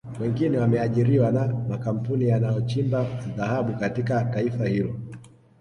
[0.19, 3.03] Wengine wameajiriwa na makampuni yanayochimba
[3.37, 4.95] dhahabu katika taifa hilo